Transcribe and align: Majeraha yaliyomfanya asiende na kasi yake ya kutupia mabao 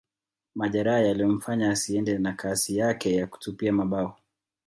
Majeraha 0.55 0.99
yaliyomfanya 1.01 1.69
asiende 1.71 2.17
na 2.17 2.33
kasi 2.33 2.77
yake 2.77 3.15
ya 3.15 3.27
kutupia 3.27 3.73
mabao 3.73 4.17